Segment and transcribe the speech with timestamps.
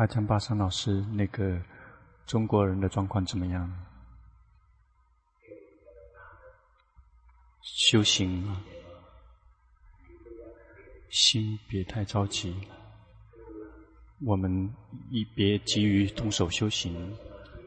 [0.00, 1.60] 阿江巴桑老师，那个
[2.24, 3.70] 中国人的状况怎么样？
[7.60, 8.64] 修行啊，
[11.10, 12.56] 心别太着急。
[14.24, 14.74] 我们
[15.10, 17.14] 一别急于动手修行，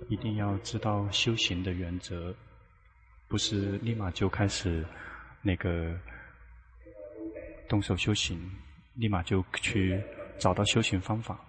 [0.10, 2.36] 一定要知道修行的原则，
[3.28, 4.84] 不是立马就开始
[5.44, 5.96] 那个
[7.70, 8.52] 动手修行，
[8.96, 10.04] 立马就去
[10.40, 11.40] 找到修行方法。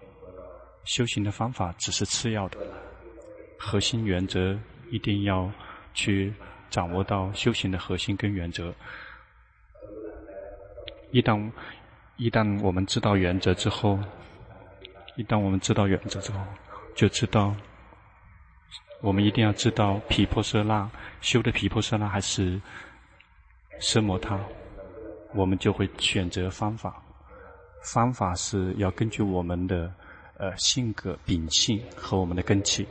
[0.84, 2.58] 修行的方法只是次要的，
[3.58, 4.58] 核心原则
[4.90, 5.50] 一定要
[5.94, 6.32] 去
[6.68, 8.72] 掌握到修行的核心跟原则。
[11.10, 11.50] 一旦
[12.16, 13.98] 一旦我们知道原则之后，
[15.16, 16.40] 一旦我们知道原则之后，
[16.94, 17.54] 就知道
[19.00, 20.90] 我们一定要知道皮婆舍那
[21.22, 22.60] 修的皮婆舍那还是
[23.80, 24.38] 奢摩他，
[25.34, 27.02] 我们就会选择方法。
[27.94, 29.90] 方法是要根据我们的。
[30.36, 32.86] 呃，性格、秉性和我们的根气，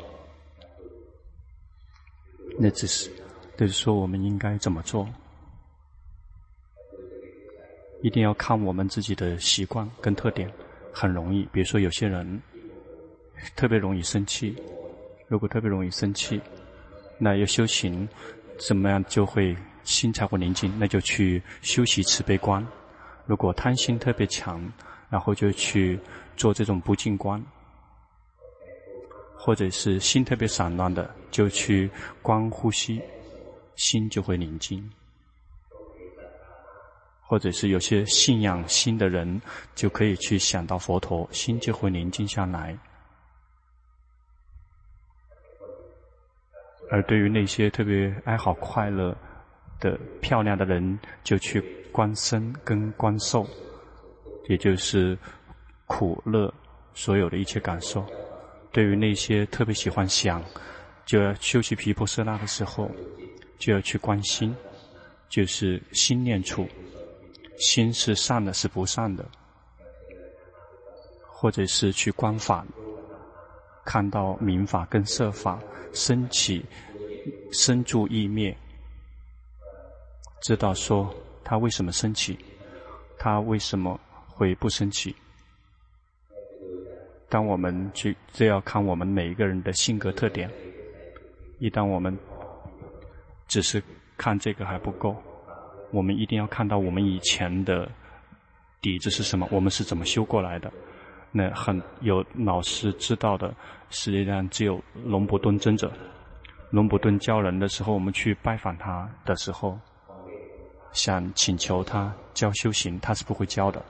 [2.57, 3.11] 那只是，
[3.57, 5.07] 就是说我们应该怎么做？
[8.01, 10.49] 一定要看我们自己的习惯跟特点，
[10.93, 11.43] 很容易。
[11.51, 12.41] 比如说，有些人
[13.55, 14.55] 特别容易生气，
[15.27, 16.41] 如果特别容易生气，
[17.17, 18.07] 那要修行，
[18.57, 20.73] 怎么样就会心才会宁静？
[20.79, 22.65] 那就去修习慈悲观。
[23.25, 24.61] 如果贪心特别强，
[25.13, 25.99] 然后就去。
[26.35, 27.39] 做这种不净观，
[29.37, 31.87] 或者是心特别散乱的，就去
[32.23, 32.99] 观呼吸，
[33.75, 34.81] 心就会宁静；
[37.21, 39.39] 或者是有些信仰心的人，
[39.75, 42.75] 就可以去想到佛陀，心就会宁静下来。
[46.89, 49.15] 而对于那些特别爱好快乐
[49.79, 53.47] 的漂亮的人，就去观身跟观受，
[54.47, 55.17] 也就是。
[55.85, 56.51] 苦乐，
[56.95, 58.03] 所有的一切感受，
[58.71, 60.41] 对于那些特别喜欢想，
[61.05, 62.89] 就要修习毗婆舍那的时候，
[63.59, 64.55] 就要去观心，
[65.29, 66.67] 就是心念处，
[67.57, 69.23] 心是善的，是不善的，
[71.27, 72.65] 或者是去观法，
[73.85, 75.59] 看到名法跟色法
[75.93, 76.65] 升起、
[77.51, 78.57] 生住异灭，
[80.41, 81.13] 知道说
[81.43, 82.39] 它为什么升起，
[83.19, 83.99] 它为什么
[84.43, 85.15] 会不生气。
[87.29, 90.51] 当我们去，这要看我们每一个人的性格特点。
[91.59, 92.13] 一旦我们
[93.47, 93.81] 只是
[94.17, 95.15] 看这个还不够，
[95.91, 97.89] 我们一定要看到我们以前的
[98.81, 100.69] 底子是什么，我们是怎么修过来的。
[101.31, 103.55] 那很有老师知道的，
[103.91, 105.89] 实际上只有龙婆敦尊者。
[106.69, 109.79] 龙婆敦教人的时候，我们去拜访他的时候，
[110.91, 113.81] 想请求他教修行，他是不会教的。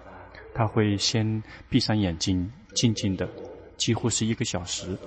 [0.53, 2.51] 他会先闭上眼睛。
[2.73, 3.29] 静静的，
[3.77, 4.97] 几乎是一个小时。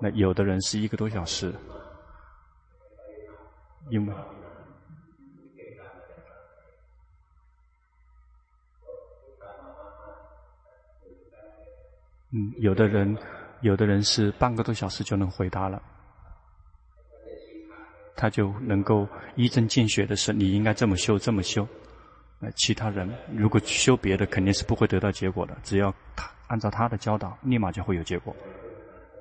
[0.00, 1.52] 那有的人是一个多小时，
[3.90, 4.14] 因为，
[12.30, 13.18] 嗯，有的人，
[13.62, 15.82] 有的人是半个多小时就能回答了，
[18.14, 21.66] 他就能够一针见血的是，你应该这么修，这么修。
[22.38, 25.56] 那其他人如果修别的，肯定是不会得到结果的。
[25.62, 26.30] 只要他。
[26.48, 28.32] 按照他的教导，立马就会有结果。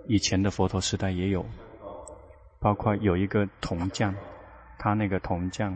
[0.06, 1.44] 以前的佛陀时代也有，
[2.60, 4.14] 包括有一个铜匠，
[4.78, 5.76] 他那个铜匠，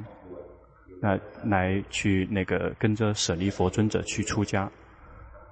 [1.02, 4.70] 那来去那个跟着舍利佛尊者去出家。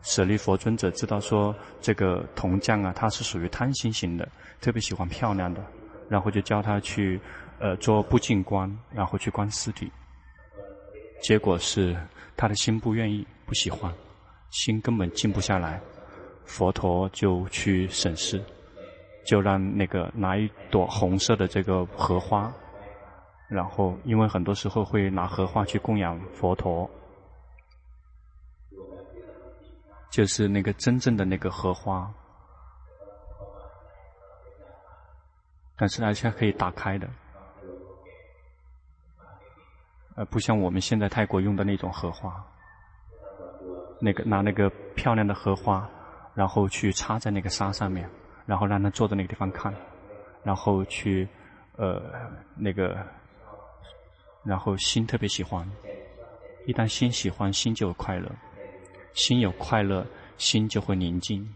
[0.03, 4.30] 舍利佛尊者知道说这个铜匠啊，他是属于贪心型的，
[4.62, 5.59] 特别喜欢漂亮的，
[6.08, 7.20] 然后就教他去
[7.58, 9.92] 呃做不净观，然后去观尸体。
[11.22, 11.97] 结果是
[12.35, 13.94] 他的心不愿意，不喜欢。
[14.50, 15.79] 心根本静不下来，
[16.45, 18.41] 佛陀就去审视，
[19.25, 22.51] 就让那个拿一朵红色的这个荷花，
[23.50, 26.89] 然后因为很多时候会拿荷花去供养佛陀，
[30.09, 32.09] 就是那个真正的那个荷花，
[35.75, 37.08] 但是而且可以打开的，
[40.17, 42.43] 呃，不像我们现在泰国用的那种荷花。
[43.99, 45.87] 那个拿那个漂亮的荷花，
[46.34, 48.09] 然后去插在那个沙上面，
[48.46, 49.73] 然后让他坐在那个地方看，
[50.43, 51.28] 然后去，
[51.78, 52.02] 呃，
[52.55, 52.97] 那个，
[54.43, 55.67] 然后心特别喜欢，
[56.66, 58.31] 一旦心喜欢，心就有快乐，
[59.13, 60.05] 心有快乐，
[60.37, 61.47] 心就会宁静，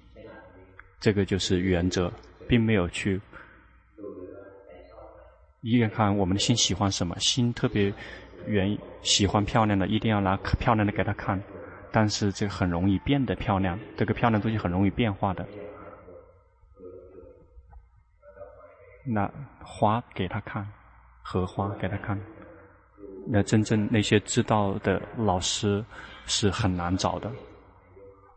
[0.99, 2.11] 这个就是原则，
[2.47, 3.21] 并没有去，
[5.61, 7.93] 一眼看我们的心喜欢什么，心特别
[8.47, 11.41] 原，喜欢漂亮的一定要拿漂亮的给他看，
[11.91, 15.45] 但是这个很容易变得漂亮，这个漂亮东西很容易变化的。
[19.03, 19.29] 那
[19.63, 20.67] 花给他看，
[21.21, 22.19] 荷花给他看，
[23.27, 25.83] 那真正那些知道的老师
[26.25, 27.31] 是很难找的，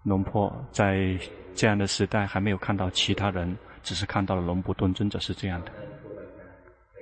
[0.04, 1.18] 龙婆在
[1.54, 5.72] 这样的时代还没有看到其他人，只是看到了龙婆蹲尊者是这样的。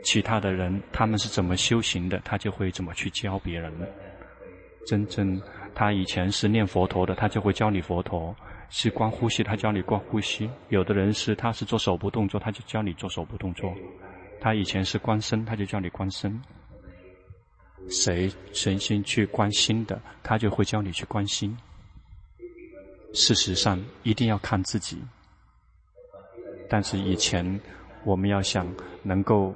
[0.02, 3.72] 其他的人他们是怎么修行的，他就会怎么去教别人。
[4.87, 5.40] 真正
[5.75, 8.34] 他以前是念佛陀的，他就会教你佛陀；
[8.69, 10.50] 是观呼吸，他教你观呼吸。
[10.70, 13.72] 有的人是他是做手部动作，他就教你做手部动作。
[14.40, 16.43] 他以前是观身，他就教你观身。
[17.88, 21.56] 谁诚心去关心的，他就会教你去关心。
[23.14, 24.99] 事实上，一定要看自己。
[26.69, 27.60] 但是以前，
[28.04, 28.66] 我们要想
[29.02, 29.54] 能够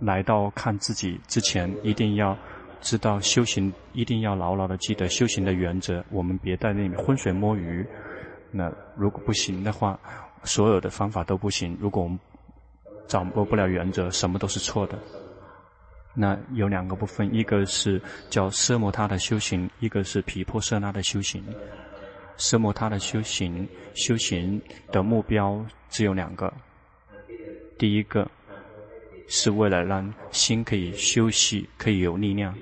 [0.00, 2.36] 来到看自己之前，一定要
[2.80, 6.04] 知道修行，一定要牢牢的记得修行的原则。
[6.10, 7.86] 我们别在那里浑水摸鱼。
[8.50, 9.98] 那如果不行的话，
[10.44, 11.76] 所有的方法都不行。
[11.80, 12.18] 如果我们
[13.06, 14.98] 掌握不了原则，什么都是错的。
[16.14, 21.42] 那有两个部分，一个是叫奢摩他的修行，一个是毗婆舍那的修行。
[22.36, 24.60] 奢摩他的修行，修行
[24.90, 26.52] 的目标只有两个。
[27.82, 28.30] 第一个
[29.26, 32.56] 是为了让心可以休息，可以有力量、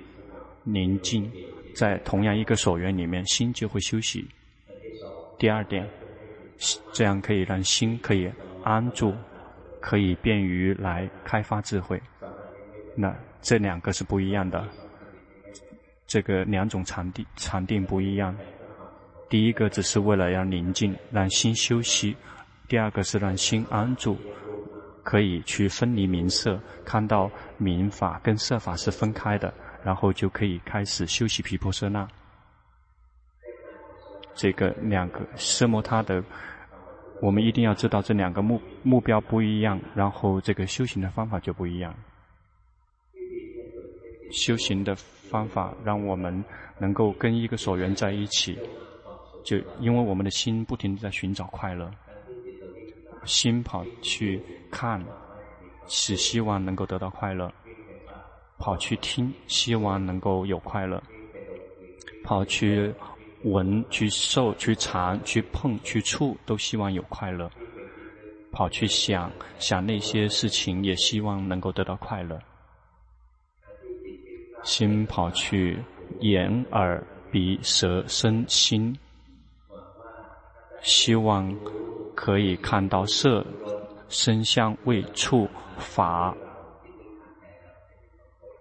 [0.65, 1.31] 宁静，
[1.75, 4.27] 在同样一个所缘里面，心就会休息。
[5.39, 5.87] 第二点，
[6.95, 8.33] 这样可以让心可以
[8.65, 9.15] 安住，
[9.79, 12.01] 可以便于来开发智慧。
[12.97, 13.15] 那。
[13.43, 14.69] 这两个是不一样的，
[16.07, 18.37] 这个两种禅定禅定不一样。
[19.31, 22.15] 第一个只是为了要宁静，让心休息；
[22.69, 24.19] 第二个是让心安住，
[25.03, 29.53] 可以去分离名色，看到名法跟色法是分开的，
[29.85, 32.07] 然后就可以开始修习毗婆舍那。
[34.35, 36.23] 这个两个奢摩他的，
[37.21, 41.95] 我们一定要知道这两个目目标不一样，然后这个修行的方法就不一样。
[44.33, 46.45] 修行的方法让我们
[46.79, 48.57] 能够跟一个所缘在一起，
[49.45, 51.91] 就因为我们的心不停地在寻找快乐，
[53.25, 54.41] 心跑去
[54.71, 55.05] 看，
[55.87, 57.49] 是希望能够得到快乐；
[58.59, 61.01] 跑去听，希望能够有快乐；
[62.25, 62.93] 跑去
[63.45, 67.49] 闻、去受、去尝、去碰、去触，都希望有快乐；
[68.53, 72.39] 跑去想，想那些事情，也希望能够得到快乐。
[74.63, 75.79] 心跑去
[76.21, 78.95] 眼、耳、鼻、舌、身、心，
[80.83, 81.51] 希望
[82.15, 83.45] 可以看到色、
[84.09, 85.49] 声、香、味、触、
[85.79, 86.35] 法，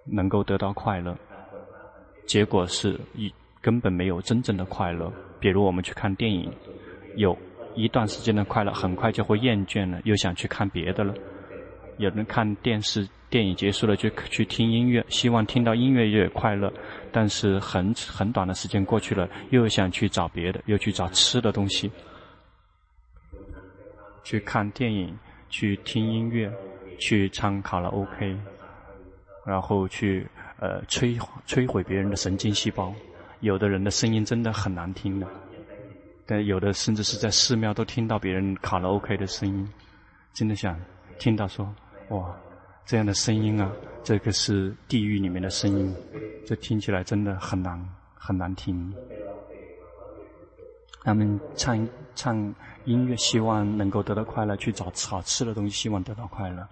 [0.06, 1.16] 能够得到快乐。
[2.26, 5.12] 结果是一根本没有真正的快乐。
[5.40, 6.52] 比如我们去看电影，
[7.16, 7.38] 有
[7.76, 11.14] 一段时间的快乐，很快就会厌倦了，又想去看别的了。
[11.98, 13.08] 有人看电视。
[13.30, 16.74] 电影结束了就去听音乐，希望听到音乐越快乐，
[17.12, 21.92] 但是很很短的时间过去了，又想去找别的，又去找吃的东西。
[24.30, 25.18] 去看电影，
[25.50, 26.54] 去听音乐，
[27.00, 28.38] 去唱卡拉 OK，
[29.44, 30.24] 然后去
[30.60, 32.94] 呃摧摧毁别人的神经细胞。
[33.40, 35.26] 有的人的声音真的很难听的，
[36.28, 39.68] 但有的甚至是在寺庙都听到别人卡拉 OK 的声音，
[40.32, 40.80] 真的想
[41.18, 41.68] 听到说
[42.10, 42.32] 哇。
[42.86, 43.72] 这样的声音啊，
[44.04, 45.96] 这个是地狱里面的声音，
[46.46, 47.84] 这听起来真的很难
[48.14, 48.94] 很难听。
[51.04, 56.64] 他们唱唱音乐，希望能够得到快乐；去找好吃的东西，希望得到快乐；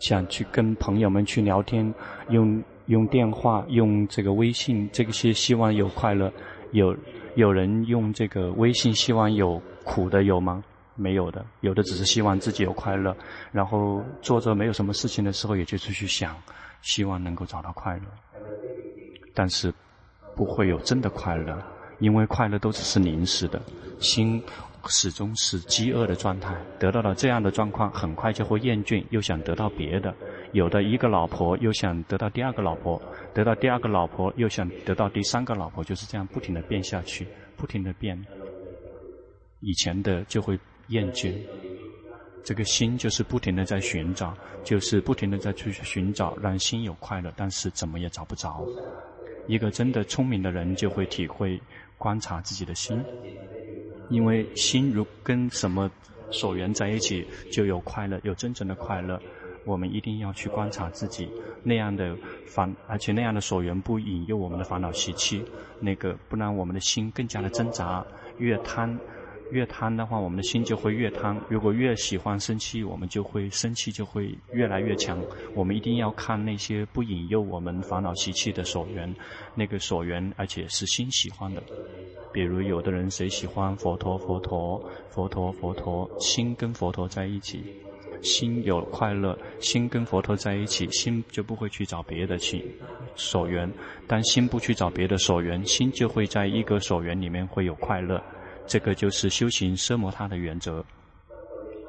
[0.00, 1.92] 想去跟朋友们去聊天，
[2.28, 6.32] 用用电话、用这个微信，这些希望有快乐。
[6.72, 6.94] 有
[7.36, 10.62] 有人用这个微信，希望有苦的有吗？
[10.94, 13.14] 没有的，有的只是希望自己有快乐，
[13.52, 16.34] 然后做着没有什么事情的时候，也就是去想，
[16.80, 18.04] 希望能够找到快乐，
[19.34, 19.72] 但是
[20.34, 21.62] 不会有真的快乐，
[21.98, 23.60] 因为快乐都只是临时的，
[24.00, 24.42] 心
[24.88, 30.14] 始终是饥饿的状态，得到了这样的状况，很快就会厌倦，又想得到别的，
[30.52, 33.00] 有的一个老婆又想得到第二个老婆，
[33.34, 37.26] 得到第二个老婆又想得到第三个老婆，就是这样不停地变下去，
[37.56, 38.24] 不停地变，
[39.60, 40.58] 以前的就会。
[40.90, 41.34] 厌倦，
[42.44, 48.64] 这个心就是不停地在寻找，就是不停地在去寻找，让心有快乐，但是怎么也找不着。
[49.48, 51.60] 一个真的聪明的人就会体会
[51.98, 53.02] 观察自己的心，
[54.08, 55.90] 因为心如跟什么
[56.30, 59.20] 所缘在一起，就有快乐，有真正的快乐。
[59.64, 61.28] 我们一定要去观察自己
[61.64, 65.44] 那样的烦，而且那样的所缘不引诱我们的烦恼习气，
[65.80, 68.06] 那个不让我们的心更加的挣扎，
[68.38, 68.96] 越贪。
[69.50, 75.18] 越贪的话，我们的心就会越贪；如果越喜欢生气，我们就会生气就会越来越强。
[75.54, 79.14] 我们一定要看那些不引诱我们烦恼习气的所缘，
[79.54, 81.62] 那个所缘，而且是心喜欢的。
[82.32, 87.62] 比如有的人谁喜欢佛陀，佛陀，佛陀，佛陀，心跟佛陀在一起，
[88.22, 92.62] 心有快乐，心跟佛陀在一起，心就不会去找别的去
[93.14, 93.72] 所缘。
[94.06, 98.22] 但心不去找别的所缘，心就会在一个所缘里面会有快乐。
[98.66, 100.84] 这个就是修行奢摩他的原则。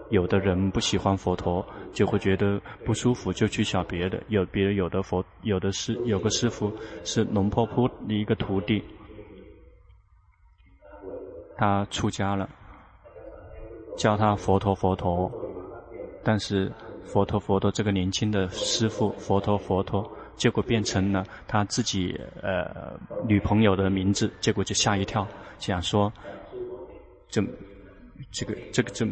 [0.10, 4.18] 有的人不喜欢佛陀，就会觉得不舒服，就去找别的。
[4.30, 6.72] 有别的有的佛，有的师，有个师傅
[7.04, 8.82] 是龙婆铺的一个徒弟，
[11.58, 12.50] 他出家了，
[13.98, 15.30] 叫他佛陀佛陀，
[16.24, 16.72] 但是
[17.04, 25.28] 佛陀佛陀这个年轻的师傅佛陀佛陀，结果变成了他自己呃女朋友的名字，结果就吓一跳，
[25.60, 26.10] 想说。
[27.30, 27.48] 怎，
[28.32, 29.10] 这个这个怎，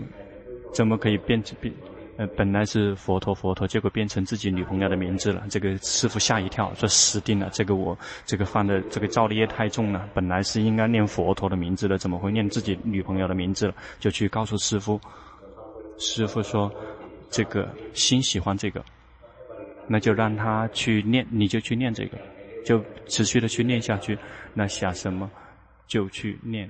[0.74, 1.74] 怎么可以变成变？
[2.18, 5.46] 呃，本来是佛陀佛陀，结果变成自己女朋友的名字了。
[5.50, 10.08] 这个师父吓一跳，说死定了，这个我这个犯的这个造的业太重了。
[10.14, 13.76] 本来是应该念佛陀的名字的，怎么会念自己女朋友的名字了？
[14.00, 14.98] 就去告诉师父，
[15.98, 16.74] 师父说，
[17.30, 18.82] 这个心喜欢这个，
[19.86, 22.18] 那就让他去念，你就去念这个，
[22.64, 24.18] 就持续的去念下去。
[24.54, 25.30] 那想什么，
[25.86, 26.70] 就去念。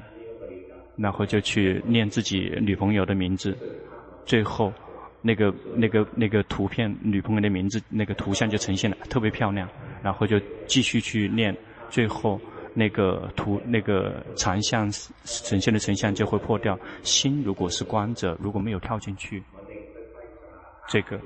[0.98, 3.58] 然后就去念自己女朋友的名字，
[4.26, 4.72] 最后
[5.22, 9.68] 那个那个那个图片女朋友的名字那个图像就呈现了，特别漂亮。
[10.02, 11.56] 然后就继续去念，
[11.90, 12.40] 最后
[12.74, 14.90] 那个图那个长相
[15.24, 16.80] 呈现的成像就会破掉。
[17.02, 19.42] 心如果是关着，如果没有跳进去，
[20.88, 21.20] 这个，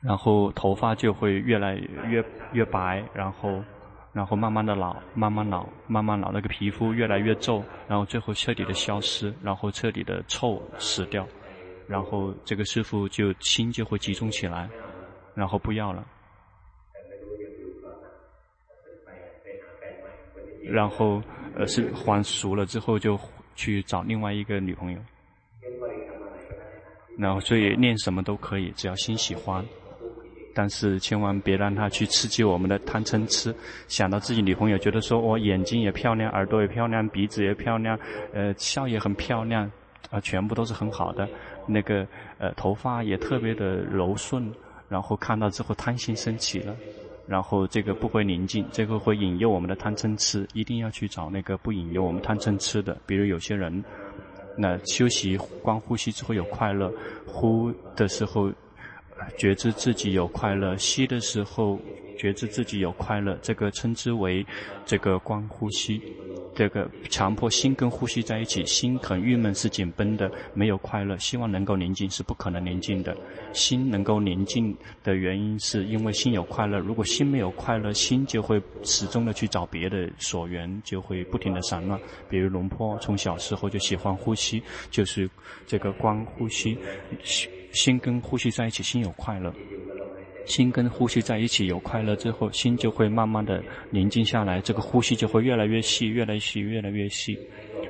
[0.00, 1.74] 然后头发就会越来
[2.08, 3.62] 越越白，然后。
[4.16, 11.28] 然后慢慢的老，慢慢老，慢慢老，那个皮肤越来越皱，然后最后彻底的消失，然后彻底的臭死掉，
[11.86, 14.70] 然后这个师傅就心就会集中起来，
[15.34, 16.02] 然后不要了，
[20.62, 21.20] 然后
[21.54, 23.20] 呃是还俗了之后就
[23.54, 25.00] 去找另外一个女朋友，
[27.18, 29.62] 然后所以念什么都可以，只要心喜欢。
[30.58, 33.54] 但是千万别让他去刺激我们的贪嗔痴，
[33.88, 37.98] 想到自己女朋友，觉得说我眼睛也漂亮，耳朵也漂亮，鼻子也漂亮，
[38.32, 39.70] 呃，笑也很漂亮，
[40.08, 41.28] 啊、全部都是很好的。
[41.66, 42.06] 那个
[42.38, 44.50] 呃，头发也特别的柔顺，
[44.88, 46.74] 然后看到之后贪心升起了，
[47.28, 52.96] 然后这个不会宁静，这个会引诱我们的贪嗔痴，一定要去找那个不引诱我们贪嗔痴的。
[53.04, 53.84] 比如有些人，
[54.56, 56.90] 那休息观呼吸之后有快乐，
[57.26, 58.50] 呼的时候。
[59.36, 61.80] 觉知自己有快乐，吸的时候
[62.18, 64.44] 觉知自己有快乐，这个称之为
[64.84, 66.00] 这个观呼吸。
[66.54, 71.14] 这个强迫心跟呼吸在一起，心很郁闷，是紧绷的，没有快乐。
[71.18, 73.14] 希望能够宁静，是不可能宁静的。
[73.52, 76.78] 心能够宁静的原因，是因为心有快乐。
[76.78, 82.00] 如果心没有快乐，心就会始终的去找别的所缘，就会不停的散乱。
[82.26, 85.28] 比如龙坡从小时候就喜欢呼吸，就是
[85.66, 86.78] 这个观呼吸。
[87.72, 89.52] 心跟呼吸在一起，心有快乐。
[90.44, 94.60] 心跟呼吸在一起有快乐之后，心就会慢慢的宁静下来。
[94.60, 97.36] 这个呼吸就会越来越细，越来越细，越来越细。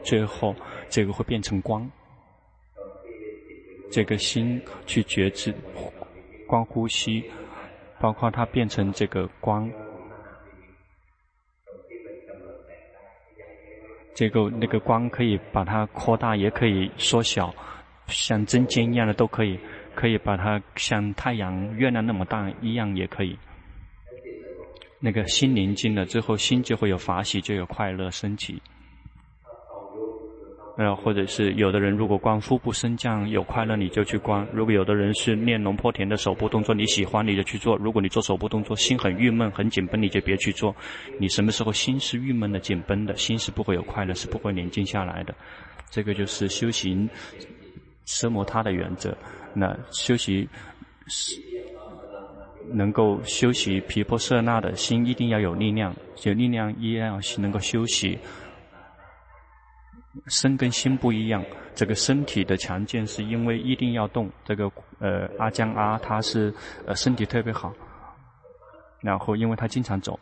[0.03, 0.57] 最后，
[0.89, 1.87] 这个会变成光。
[3.91, 5.55] 这个心去觉知
[6.47, 7.25] 光呼吸，
[8.01, 9.71] 包括它变成这个光。
[14.15, 17.55] 这个那个光可以把它扩大，也可以缩小，
[18.09, 19.59] 像针尖一样的都可以。
[19.95, 23.35] 可以把它像太阳、月亮那么大一样，也可以。
[25.01, 28.61] 那个心宁静了之后，心就会有法喜，就有快乐升起。
[30.77, 37.75] 呃，或者是有的人如果观腹部升降有快乐，你就去观；如果有的人是练龙波田的手部动作，你喜欢你就去做。
[37.79, 40.77] 如果你做手部动作心很郁闷、很紧绷，你就别去做。
[41.19, 45.35] 你什么时候心是郁闷的、紧绷的，心是不会有快乐，是不会宁静下来的。
[45.89, 47.09] 这个就是修行
[48.07, 49.17] 奢摩他的原则。
[49.55, 50.49] 那修习
[51.07, 51.41] 是
[52.73, 55.95] 能够修习毗婆舍那的心，一定要有力量，
[56.25, 58.19] 有力量一定要能够修习。
[60.29, 61.45] 身跟心不一样，
[61.75, 64.31] 这个身体的强健是因为一定要动。
[64.45, 66.53] 这个呃阿江阿他是
[66.87, 67.73] 呃身体特别好，
[69.01, 70.19] 然后因为他经常走，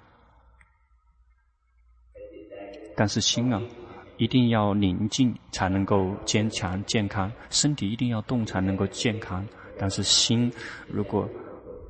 [2.97, 3.63] 但是心啊。
[4.17, 9.45] 一定要宁静才能够坚强健康，身体一定要动才能够健康。
[9.79, 10.53] 但是心
[10.89, 11.29] 如果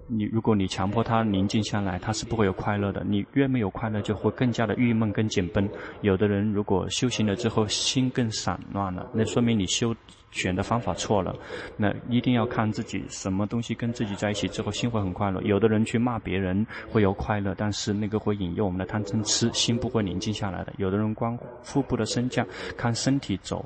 [0.07, 3.03] 你如果你强迫他宁静下来，他是不会有快乐的。
[3.05, 5.67] 你越没有快乐，就会更加的郁闷跟紧绷。
[6.03, 9.95] 有的人如果修行了之后心更散乱了，那说明你修
[10.35, 11.35] 选的方法错了。
[11.77, 15.41] 那一定要看自己什么东西跟自己在一起之后心会很快乐。
[15.43, 20.73] 有的人去骂别人会有快乐，但是那个会引诱我们的贪嗔痴，心不会宁静下来的。
[20.77, 23.65] 有的人观腹部的升降，看身体走，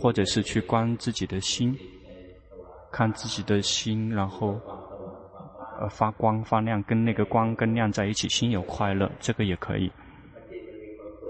[0.00, 1.78] 或者是去观自己的心。
[2.92, 4.58] 看自己的心，然后
[5.78, 9.92] 呃发光发亮，跟那个光跟亮在一起，心有快乐，这个也可以。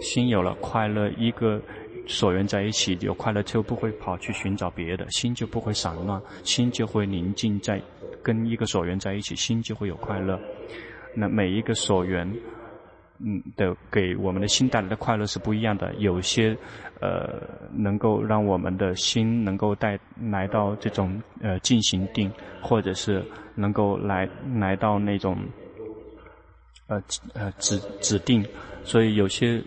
[0.00, 1.60] 心有了快乐，一个
[2.06, 7.80] 所缘在一起有快乐，就不会跑去寻找别的，心就不会散乱，心就会宁静在
[8.22, 10.40] 跟一个所缘在一起，心就会有快乐。
[11.14, 12.30] 那每一个所缘。
[13.18, 15.90] 嗯的，给我们的心带来的快乐是不一样的。
[15.94, 16.54] 有些，
[17.00, 17.40] 呃，
[17.72, 19.98] 能够让我们的心能够带
[20.30, 25.38] 来到这种呃静行定，或者是能够来来到那种，
[26.88, 28.44] 呃呃止止定。
[28.84, 29.62] 所以有些，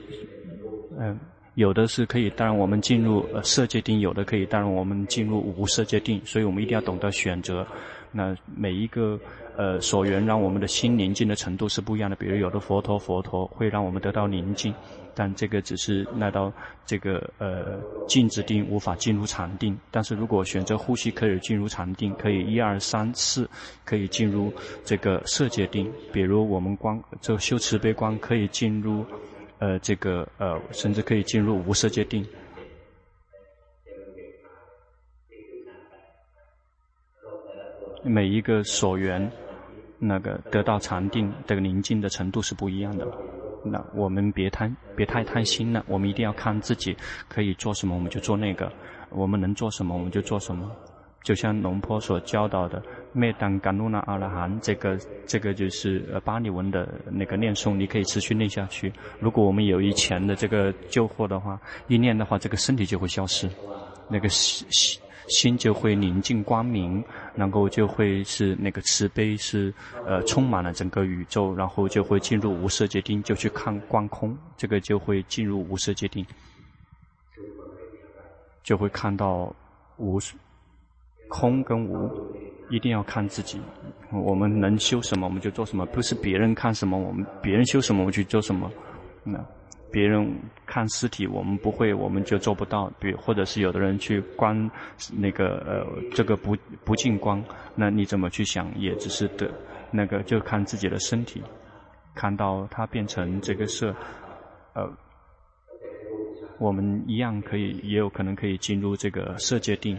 [0.99, 1.19] 嗯、
[1.59, 6.21] 有的是可以带我们进入呃色界定，有的可以带我们进入无色界定。
[6.25, 7.67] 所以我们一定要懂得选择。
[8.11, 9.19] 那每一个。
[9.59, 12.15] 呃，所缘让我们的心宁静的程度是不一样的。
[12.15, 14.73] 比如有的佛陀，佛陀会让我们得到宁静，
[15.13, 16.49] 但这个只是来到
[16.85, 19.77] 这个呃静止定，无法进入禅定。
[19.91, 23.49] 但是如果选择呼吸，可以进入禅定，可以一二三四，
[23.83, 24.53] 可以进入
[24.85, 25.91] 这个色界定。
[26.13, 29.05] 比如我们光这修慈悲光，可以进入
[29.59, 32.25] 呃这个呃，甚至可以进入无色界定。
[38.03, 39.31] 每一个所缘。
[40.01, 43.05] 那个得到禅定的宁静的程度是不一样的。
[43.65, 45.83] 那我们别贪，别太贪心了。
[45.89, 46.95] 我们一定要看自己
[47.27, 48.71] 可以做什么，我们就做那个；
[49.09, 50.71] 我们能做什么，我们就做什么。
[51.21, 58.91] 就像龙坡所教导的“灭当甘露那阿拉含”，这个这个就是呃巴利文的那个念诵，你可以持续念下去。
[59.19, 63.49] 如果我们有以前的这个救惑的话，一念的话，这个身体就会消失，
[64.07, 67.03] 那个心心就会宁静光明。
[67.35, 69.73] 然后就会是那个慈悲是
[70.05, 76.25] 呃充满了整个宇宙，然后就会进入无色界定，就去看观空，这个就会进入无色界定，
[78.61, 79.55] 就会看到
[79.95, 80.19] 无
[81.29, 82.09] 空跟无，
[82.69, 83.61] 一定要看自己，
[84.11, 88.69] 我们能修什么我们就做什么，不是别人看什么我们别人修什么我们去做什么，
[89.23, 89.39] 那。
[89.91, 92.91] 别人看尸体，我们不会，我们就做不到。
[92.99, 94.69] 比或者是有的人去观
[95.17, 99.49] 那个呃，这个不不净光，那你怎么去想，也只是的，
[99.89, 101.41] 那个就看自己的身体，
[102.13, 103.87] 看到它变成这个色，
[104.75, 104.87] 呃，
[106.59, 109.97] 我们一样可以，也有可能可以进入这个色界定。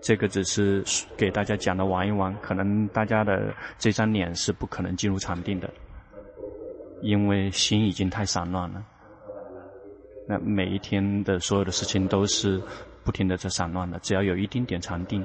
[0.00, 0.84] 这个只是
[1.16, 5.68] 给大家讲的玩一玩，可能大家的这张脸是不可能进入禅定的。
[7.00, 8.84] 因为心已经太散乱了，
[10.26, 12.60] 那每一天的所有的事情都是
[13.04, 13.98] 不停的在散乱的。
[14.00, 15.24] 只要有一丁点禅定，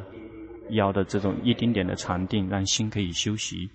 [0.69, 3.67] 要的这种一丁点的禅定，让心可以休息。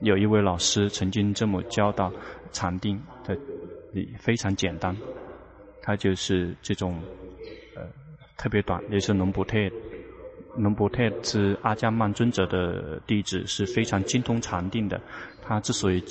[0.00, 2.10] 有一位老师曾经这么教导
[2.50, 3.36] 禅定的，
[4.18, 4.96] 非常简单，
[5.82, 6.98] 他就是这种
[7.74, 7.82] 呃
[8.36, 9.56] 特别短，也是龙布特。
[10.56, 15.00] 龙布特是阿姜曼尊者的弟子，是非常精通禅定的。
[15.42, 16.02] 他之所以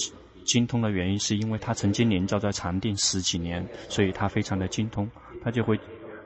[0.43, 5.09] 精通的原因，是因为他曾经连教在禅定十几年，所以他非常的精通。
[5.43, 5.79] 他就会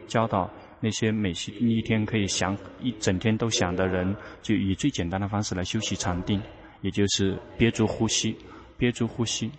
[0.08, 0.50] 教导
[0.82, 6.42] 那些每一天可以想一整天都想的人，就以最简单的方式来修习禅定，
[6.82, 8.36] 也就是憋住呼吸，
[8.78, 9.50] 憋住呼吸，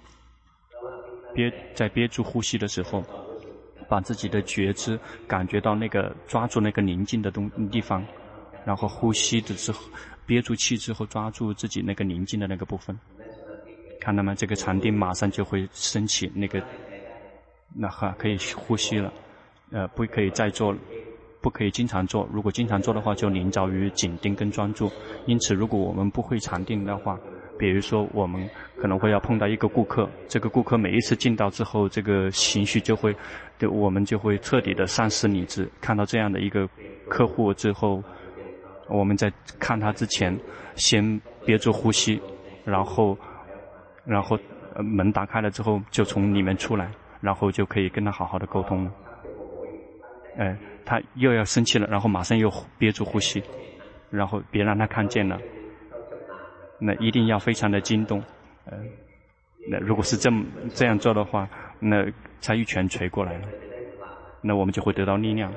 [1.35, 3.03] 憋在憋住呼吸的时候，
[3.91, 8.03] 把自己的觉知感觉到那个抓住那个宁静的东地方。
[8.63, 9.81] 然后呼吸的时候，
[10.27, 12.97] 憋住气之后，抓住自己那个宁静的那个部分，
[13.99, 14.35] 看到吗？
[14.35, 16.63] 这个禅定马上就会升起那个，
[17.75, 19.11] 那哈可以呼吸了，
[19.73, 20.77] 呃，不可以再做，
[21.41, 22.29] 不可以经常做。
[22.31, 24.93] 如果经常做的话，就临着于紧盯跟专注。
[25.25, 27.19] 因此，如果我们不会禅定的话，
[27.61, 33.15] 比如说我们可能会要碰到一个顾客，这个顾客每一次进到之后，这个情绪就会，
[33.57, 35.71] 对，我们就会彻底的丧失理智。
[35.81, 36.69] 看到这样的一个
[37.09, 38.03] 客户之后。
[38.93, 40.37] 我们在看他之前，
[40.75, 42.21] 先憋住呼吸，
[42.65, 43.17] 然后，
[44.05, 44.37] 然后
[44.83, 48.91] 门打开了之后，就从里面出来，然后就可以跟他好好的沟通了。
[50.39, 53.41] 哎，他又要生气了，然后马上又憋住呼吸，
[54.11, 55.39] 然后别让他看见了。
[56.81, 58.23] 那一定要非常的惊动。
[58.65, 58.79] 呃，
[59.69, 62.05] 那如果是这么这样做的话，那
[62.41, 63.49] 他一拳捶过来了，
[64.41, 65.53] 那我们就会得到力量。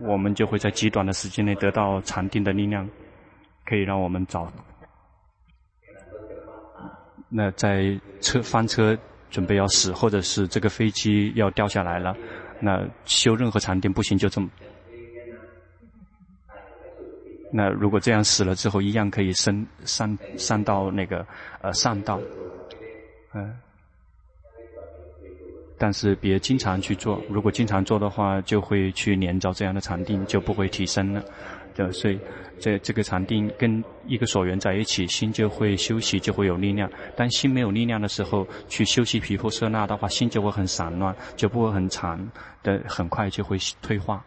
[0.00, 2.88] 我们就会在极短的时间内得到禅定的力量，
[3.64, 4.52] 可以让我们找。
[7.28, 8.98] 那在车翻车
[9.30, 12.16] 准备要死，或者是这个飞机要掉下来了，
[12.60, 14.50] 那修任何禅定不行，就这么。
[17.56, 21.24] 那如果这样死了之后，一样可以升上上到那个
[21.62, 22.20] 呃上道，
[23.32, 23.56] 嗯、
[25.78, 31.22] 但是别经常去做，如果经常做的话，就会去连着这样的禅定，就不会提升了。
[31.76, 32.18] 对，所以
[32.58, 36.90] 这这个禅定跟一个所缘在一起，心就会休息，就会有力量。
[37.14, 42.28] 当心没有力量的时候，去修习毗婆舍那的话，心就会很散乱，就不会很长
[42.64, 44.24] 的，很快就会退化。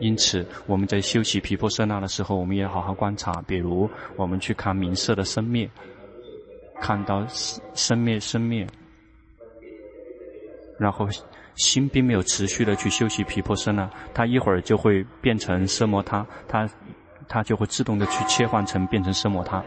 [0.00, 3.42] 因此，我们在修习毗婆舍那的时候，我们也好好观察。
[3.46, 5.68] 比如，我们去看名色的生灭，
[6.80, 7.26] 看到
[7.74, 8.66] 生灭生灭。
[10.78, 11.08] 然后
[11.56, 16.68] 心并没有持续的去修习毗婆舍那，它一会儿就会变成色魔他，它
[17.26, 19.62] 它就会自动的去切换成变成色魔他。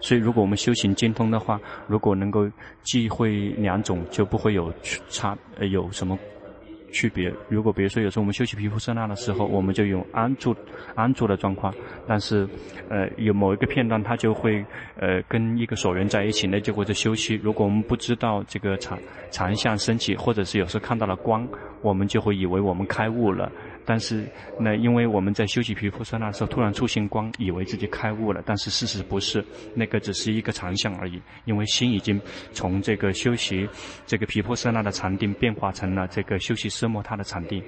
[0.00, 2.50] 所以如果我们修行精通的话，如果能够
[2.82, 4.72] 既会两种，就不会有
[5.08, 6.18] 差呃有什么。
[6.92, 10.54] 区别，如果比如说有时候我们休息皮肤色那的时候，我们就用安住
[10.94, 11.72] 安住的状况，
[12.06, 12.48] 但是
[12.88, 14.64] 呃有某一个片段它就会
[14.98, 17.40] 呃跟一个所缘在一起，那就会在休息。
[17.42, 18.98] 如果我们不知道这个长，
[19.30, 21.46] 长相升起，或者是有时候看到了光，
[21.80, 23.50] 我们就会以为我们开悟了。
[23.84, 24.24] 但是，
[24.58, 31.20] 那因为我们在修习毗婆舍那的时候，突然出现光，以为自己开悟了，但是事实不是，那个只是一个常相而已。
[31.44, 32.20] 因为心已经
[32.52, 33.68] 从这个修习
[34.06, 37.62] 这个毗婆舍那的禅定，变化成了这个修习奢摩他的禅定，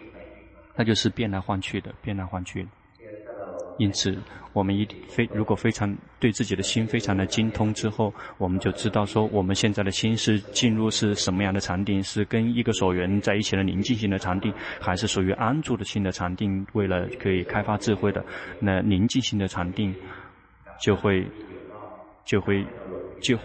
[0.76, 2.68] 那就是变来换去的，变来换去的。
[3.78, 4.16] 因此，
[4.52, 16.66] 我们一非如果非常对自己的心非常的精通之后，我们就知道说，我们现在的心是进入是什么样的禅定，是跟一个所缘在一起的宁静性的禅定，还是属于安住的性的禅定？
[16.74, 18.24] 为了可以开发智慧的，
[18.60, 19.94] 那宁静性的禅定，
[20.80, 21.26] 就会
[22.24, 22.64] 就会
[23.20, 23.38] 就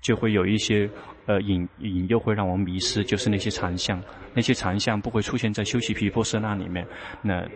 [0.00, 0.88] 就会有一些。
[1.30, 4.02] 呃，引引诱会让我们迷失，就是那些禅相，
[4.34, 6.84] 那些禅相不会出现在修习皮婆舍那里面。
[7.22, 7.46] 那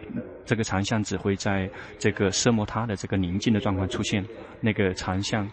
[0.44, 4.24] 这个禅相只会在这个奢摩他的这个宁静的状况出现。
[4.60, 5.50] 那个禅相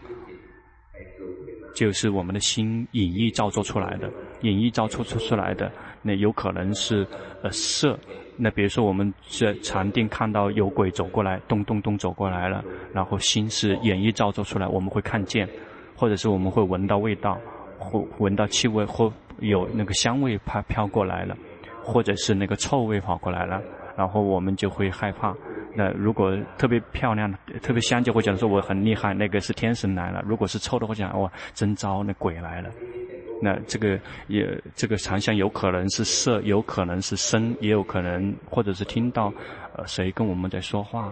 [1.74, 4.08] 就是我们的心隐意造作出来的，
[4.42, 5.72] 隐意造作出出来的。
[6.04, 7.08] 那有可能是
[7.42, 7.98] 呃色。
[8.38, 15.50] 那比如说我们在禅定看到有鬼走过来，咚咚咚走过来了，然后心是演绎造作出来，我们会看见，
[15.96, 17.40] 或者是我们会闻到味道。
[17.82, 21.36] 或闻到气味，或有那个香味飘飘过来了，
[21.84, 23.60] 或者是那个臭味跑过来了，
[23.98, 25.36] 然后我们就会害怕。
[25.74, 32.70] 那如果特别漂亮、特别香，就会讲说我很厉害，那个是天神来了；如果是臭的，会讲哇，真糟，那鬼来了。
[33.42, 39.34] 那这个也这个长相有可能是色，有可能是声，也有可能或者是听到
[39.76, 41.12] 呃谁跟我们在说话。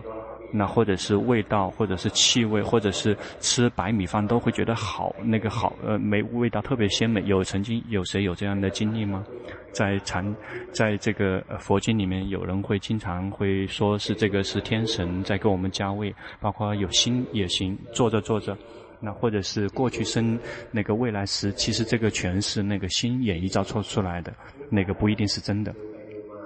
[0.52, 7.22] 那或者是味道，或者是气味，或者是吃白米饭都会觉得好，那个好，呃，没味道特别鲜美。
[7.24, 9.24] 有曾经有谁有这样的经历吗？
[9.72, 10.36] 在禅，
[10.72, 18.58] 在这个佛经里面，有人会经常会说是这个是天神在给我们加味，包括有心也行，做着做着，
[19.00, 20.40] 那或者是过去生
[20.72, 24.34] 那个未来时，其实这个全是那个心演绎造出出来的，
[24.72, 25.72] 那个不一定是真的。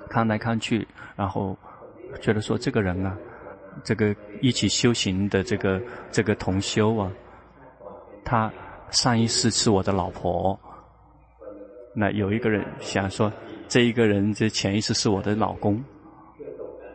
[0.10, 0.86] 看来看去，
[1.16, 1.58] 然后
[2.20, 3.18] 觉得说这个人啊。
[3.84, 5.82] 这个一起修行的这个
[6.12, 7.12] 这个同修啊，
[8.24, 8.52] 他
[8.92, 10.60] 上一世是我的老婆。
[11.96, 13.32] 那有一个人想说，
[13.68, 15.84] 这一个人这前一世是我的老公。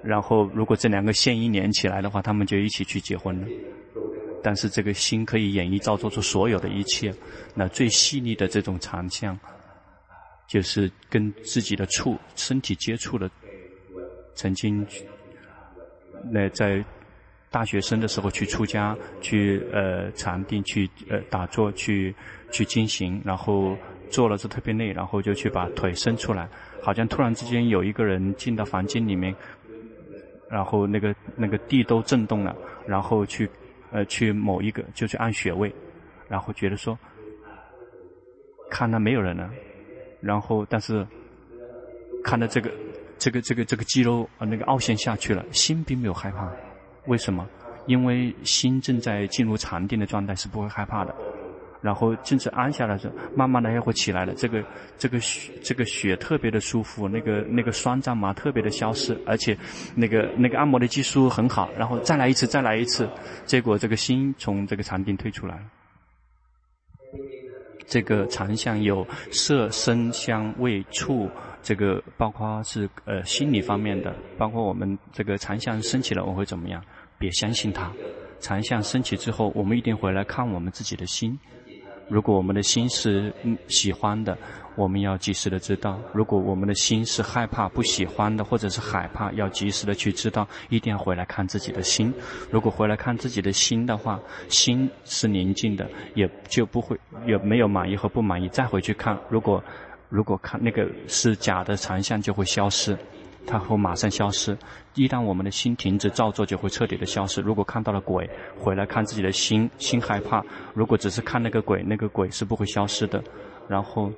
[0.02, 3.46] 然后如果这两个线一连起来的话，他们就一起去结婚了。
[4.42, 7.12] 但是这个心可以演绎造作出所有的一切。
[7.54, 9.38] 那最细腻的这种长相，
[10.46, 13.28] 就是跟自己的触身体接触的，
[14.34, 14.86] 曾经。
[16.30, 16.84] 那在
[17.50, 22.14] 大学生的时候去出家，去呃禅定，去呃打坐，去
[22.50, 23.76] 去进行，然后
[24.10, 26.48] 坐了是特别累，然后就去把腿伸出来，
[26.82, 29.34] 好像突然之间有一个人进到房间里面，
[30.50, 32.54] 然后那个那个地都震动了，
[32.86, 33.48] 然后去
[33.90, 35.72] 呃去某一个就去按穴位，
[36.28, 36.98] 然后觉得说
[38.70, 39.50] 看到没有人了，
[40.20, 41.06] 然后但是
[42.22, 42.70] 看到这个。
[43.18, 46.48] 这个这个这个肌肉啊，那个凹陷下去了，心并没有害怕，
[47.06, 47.46] 为什么？
[47.86, 51.14] 因为心正在进入禅定的状态，是不会害怕的。
[51.80, 54.34] 然后正式安下来的时候，慢慢的又会起来了。
[54.34, 54.62] 这个
[54.98, 59.56] 这个血这个血特别的舒服，那个那个酸胀麻特别的消失，而且
[59.94, 61.70] 那个那个按摩的技术很好。
[61.78, 63.08] 然后再来一次，再来一次，
[63.46, 65.62] 结果这个心从这个禅定退出来了。
[67.86, 71.30] 这个常相有色、声、香、味、触，
[71.62, 76.82] 这个包括是呃心理方面的，包括我们这个长相升起了，我会怎么样？
[77.18, 77.90] 别相信它。
[78.40, 81.38] 长相升起之后，我们一定回来看我们自己的心。
[82.08, 83.30] 如果我们的心是
[83.66, 84.38] 喜欢的，
[84.76, 90.48] 我们要及时的知道；如果我们的心是害怕、不喜欢的，或者是害怕，要及时的去知道。
[90.70, 92.14] 一定要回来看自己的心。
[92.50, 94.18] 如果回来看自己的心的话，
[94.48, 98.48] 心是宁静的，也就不会有没有满意和不满意。
[98.48, 99.62] 再回去看，如果
[100.08, 102.96] 如果看那个是假的常相，就会消失。
[103.46, 104.54] 它会马上消失。
[104.94, 107.40] 一旦我们的心停止造作，就会彻底的消失。
[107.40, 110.44] 如果看到了鬼，回来看自己的心，心害怕。
[110.74, 113.22] 如果只是看那个鬼，那个鬼是不会消失的。
[113.66, 114.12] 然后，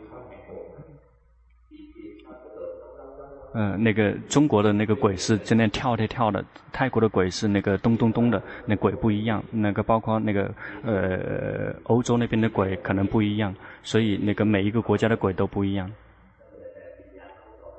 [3.55, 9.41] 嗯、那个中国的那个鬼是真的跳跳跳的，泰国的鬼是那个咚咚咚的，那鬼不一样。
[9.53, 15.91] 那个包括那个呃欧洲那边的鬼可能不一样，所以那个每一个国家的鬼都不一样。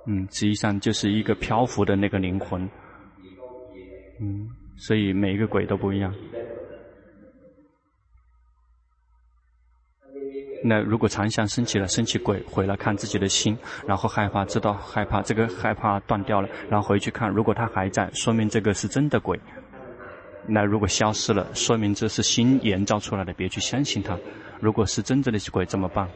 [0.08, 2.68] 嗯，实际上就是一个漂浮的那个灵魂。
[4.20, 6.14] 嗯，所以每一个鬼都不一样。
[10.64, 19.40] 那如果常相升起了，升起鬼回来看自己的心，然后害怕，知道害怕，这个害怕断掉了，然后回去看，如果他还在，说明这个是真的鬼。
[20.48, 24.18] 那如果消失了，说明这是心营造出来的，别去相信他。
[24.60, 26.08] 如果是真正的鬼怎么办？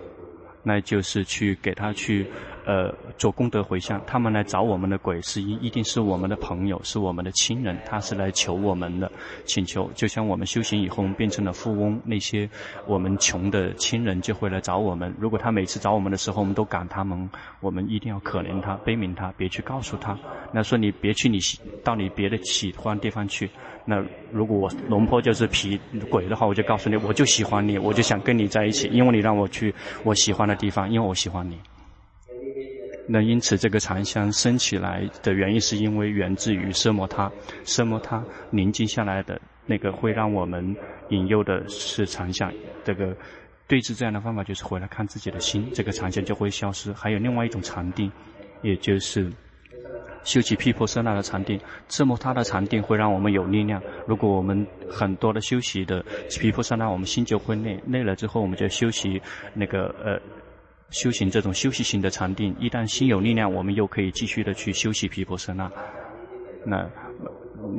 [0.63, 2.25] 那就是去给他去。
[2.67, 9.11] 呃，做功德回向，他们来找我们的鬼是一一定是我们的朋友，是我们的亲人，他是来求我们的
[9.45, 9.87] 请求。
[9.93, 12.49] 就像我们修行以后，变成了富翁，那些
[12.87, 15.13] 我们穷的亲人就会来找我们。
[15.19, 20.17] 如果他每次找我们的时候，我们都赶他们，我们一定要可怜他、悲悯他，别去告诉他。
[20.51, 21.37] 那说你别去你
[21.83, 23.47] 到你别的喜欢地方去。
[23.85, 31.59] 那如果我龙婆就是皮鬼的话，我就告诉你，我就喜欢你，我就想跟你在一起，因为你让我去我喜欢的地方，因为我喜欢你。
[33.07, 37.31] 那因此，这个常相升起来的原因，是因为源自于奢摩他，
[37.63, 40.75] 奢摩他宁静下来的那个会让我们
[41.09, 42.51] 引诱的是常相。
[42.83, 43.15] 这个
[43.67, 46.91] 对治这样的方法就是回来看自己的心，这个常相就会消失。
[46.93, 48.11] 还有另外一种禅定，
[48.63, 49.31] 也就是
[50.25, 51.57] 修起毗婆舍那的禅定，
[51.87, 53.81] 这么他的禅定会让我们有力量。
[54.05, 56.03] 如果我们很多的修习的
[56.41, 59.21] 毗婆舍那，我们心就会累，累了之后，我们就修习
[59.53, 60.19] 那个呃。
[60.91, 65.69] 修行这种休息型的禅定，一旦心有力量，我们又可以继续的去修习毗婆舍那。
[66.63, 66.87] 那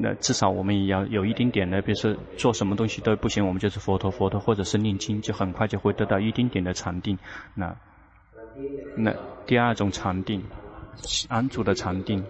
[0.02, 7.16] 那至少我们也要有一丁点的，比如说做什么东西都不行，我们就是佛陀佛陀，或者是念经，就很快就会得到一丁点的禅定。
[7.54, 7.74] 那
[8.96, 9.14] 那
[9.46, 10.42] 第二种禅定，
[11.28, 12.22] 安住的禅定。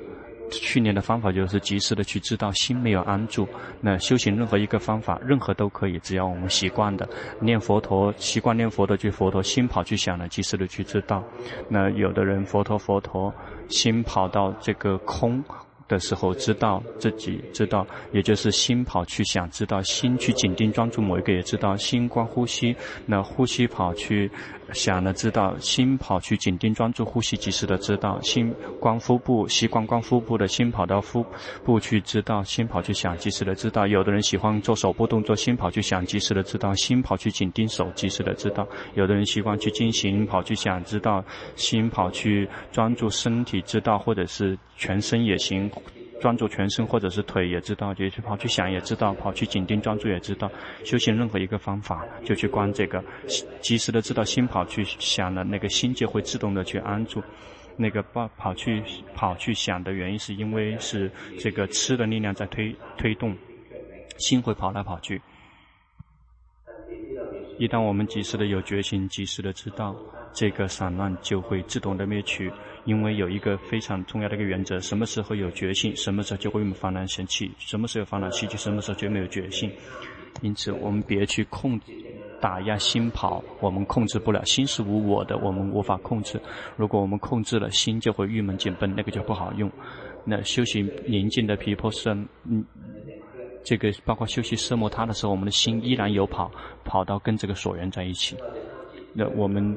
[0.51, 3.49] 训练的方法就是及时的去知道心没有安住。
[3.81, 7.09] 那修行任何一个方法，任何都可以，只要我们习惯的
[7.41, 11.23] 念佛陀，习惯念佛的去佛陀，心跑去想了，及时的去知道。
[11.69, 13.33] 那有的人佛陀佛陀，
[13.69, 15.43] 心跑到这个空
[15.89, 22.75] 的时候，知道自己知道，也就是心跑去想，知道心去紧盯专注某一个，也知道心观呼吸，
[23.07, 24.31] 那呼吸跑去。
[24.73, 31.25] 想了知道，心跑去紧盯专注呼吸，及时的知道；心观腹部，习惯观腹部的心跑到腹
[31.65, 33.87] 部去知道；心跑去想，及时的知道。
[33.87, 38.67] 有的人喜欢做手部动作，心跑去想，及时的知道；心跑去紧盯手，及时的知道。
[38.95, 41.23] 有的人习惯去进行，跑去想，知道；
[41.55, 45.71] 心跑去专注身体，知道，或者是全身也行。
[46.21, 50.51] 专注全身或者是腿也知道，就去跑去想也知道，跑去紧盯专注也知道。
[50.85, 53.03] 修行任何一个方法，就去观这个，
[53.61, 57.23] 及时的知道心跑去想了，那个心就会自动的去安住。
[57.77, 58.83] 那个跑跑去
[59.15, 63.37] 跑去想的原因，是因为是这个吃的力量在推推动，
[64.17, 65.21] 心会跑来跑去。
[67.59, 69.95] 一旦我们及时的有决心，及时的知道。
[70.33, 72.53] 这个散乱就会自动的灭去，
[72.87, 79.71] 因为有一个非常重要的一个原则：什么时候有决心，什么时候就会有烦恼生气；什么时候有烦恼气，就什么时候就没有决心。
[80.41, 81.81] 因此，我们别去控、
[82.41, 84.45] 打压心跑，我们控制不了。
[84.45, 86.41] 心是无我的，我们无法控制。
[86.77, 89.71] 如果我们控制了，心就会郁闷紧绷，那个就不好用。
[90.25, 92.65] 那修行宁静的毗婆舍，嗯，
[93.65, 96.53] 这个包括修习奢摩他的时候，我们的心依然有跑，
[96.85, 98.37] 跑到跟这个所缘在一起。
[99.13, 99.77] 那我们。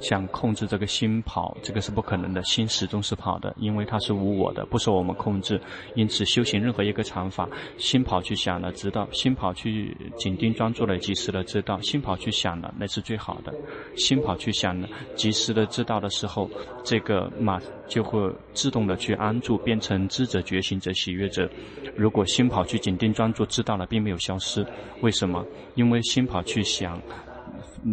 [0.00, 2.42] 想控制这个心跑，这个是不可能的。
[2.44, 5.60] 心始终是跑的，因为它是无我的，不受我们控制。
[5.94, 13.52] 因此，修行任何一个禅法，心跑去想了，知道；心跑去紧盯专注了，及时的知道；心跑去想了，那是最好的。
[13.96, 16.50] 心跑去想了，及时的知道的时候，
[16.84, 21.48] 这个马就会自动的去安住，变成知者、觉醒者、喜悦者。
[21.96, 24.66] 如果心跑去紧盯专注，知道了，并没有消失，
[25.00, 25.44] 为什么？
[25.74, 27.00] 因为心跑去想。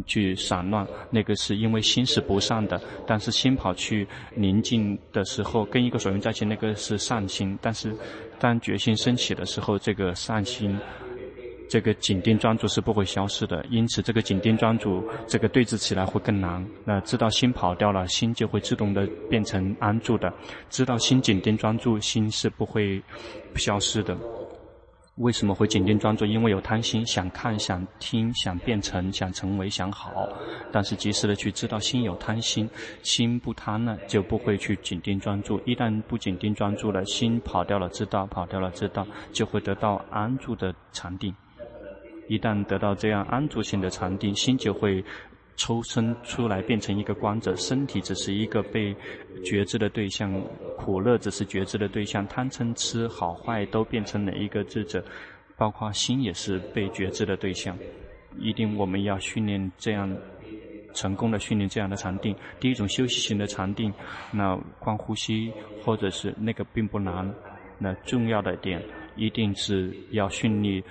[0.06, 2.80] 去散乱，那个是因为心是不善的。
[3.06, 7.58] 但是心跑去宁静的时候，跟一个所缘在一起，那个是善心。
[7.62, 7.96] 但是
[8.40, 10.78] 当决心升起的时候，这个善心。
[11.70, 16.64] 这个紧盯专注是不会消失的，因此这个紧盯专注，这个对治起来会更难。
[16.86, 20.32] 那知道心跑掉了，心就会自动的变成安住的。
[20.70, 23.02] 知道心紧盯专注，心是不会
[23.56, 24.16] 消失的。
[25.18, 26.26] 为什么会紧盯专注？
[26.26, 30.28] 因为有贪心，想看、想听、想变成、想成为、想好。
[30.72, 32.68] 但是及时的去知道心有贪心，
[33.04, 35.62] 心不贪了，就不会去紧盯专注。
[35.66, 41.32] 一旦不紧盯专注了，心跑掉了，知道跑掉了，知道就会得到安住的禅定。
[42.28, 45.04] 一旦得到这样安住性的禅定，心就会
[45.56, 47.56] 抽身出来，变成一个观者。
[47.56, 48.96] 身体只是一个被
[49.44, 50.34] 觉知的对象，
[50.78, 55.04] 苦乐只是觉知的对象，贪嗔痴好坏都变成了一个智者，
[55.56, 57.78] 包括心也是被觉知的对象。
[58.40, 60.12] 一定我们要训练这样
[60.94, 62.36] 成功的训练这样的禅定。
[62.60, 63.94] 第一种休息型的禅定，
[64.32, 65.52] 那观呼吸
[65.84, 67.32] 或者是那个并不难。
[67.78, 68.82] 那重要的点
[69.16, 70.84] 一定是要训练。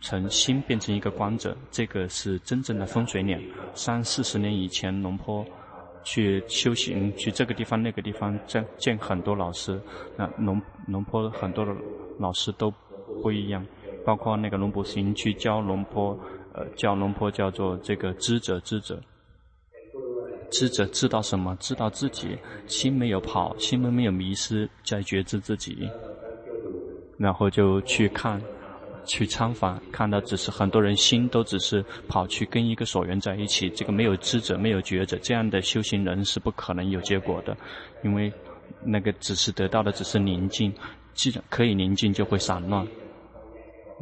[0.00, 3.40] 从心变成一个观者，这个是真正的风水脸。
[3.74, 5.44] 三四十年以前，龙坡
[6.02, 9.78] 去修行，去这个地方那个地方见见很多老师。
[10.16, 11.74] 那龙龙坡很多的
[12.18, 12.72] 老师都
[13.22, 13.64] 不一样，
[14.04, 16.18] 包括那个龙普行去教龙坡，
[16.54, 18.98] 呃，教龙坡叫做这个知者知者，
[20.50, 21.54] 知者知道什么？
[21.60, 25.86] 知道自己心没有跑，心门没有迷失，在觉知自己，
[27.18, 28.40] 然后就去看。
[29.04, 37.56] 去参访，看到只是很多人心都只是跑去跟一个所缘在一起，这个没有知者，没有觉者，这样的修行人是不可能有结果的，
[38.02, 38.32] 因为
[38.84, 40.72] 那个只是得到的只是宁静，
[41.14, 42.86] 既然可以宁静，就会散乱。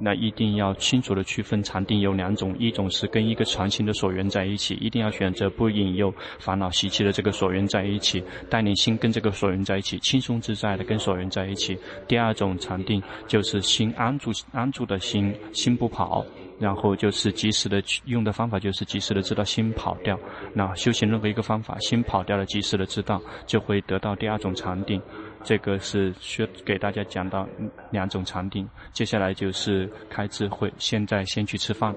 [0.00, 11.76] 那一定要清楚的区分禅定有两种，一种是跟一个禅心的所缘在一起，一定要选择不引诱烦恼习气的这个所缘在一起，带领心跟这个所缘在一起，轻松自在的跟所缘在一起。
[12.06, 16.24] 第二种禅定就是心安住，安住的心，心不跑，
[16.58, 20.18] 然后就是及时的用的方法就是及时的知道心跑掉。
[20.54, 25.00] 那修行任何一个方法，心跑掉了，及时的知道，就会得到第二种禅定。
[25.44, 27.48] 这个是需要给大家讲到
[27.90, 30.72] 两种场景，接下来就是开智慧。
[30.78, 31.94] 现在先去吃饭。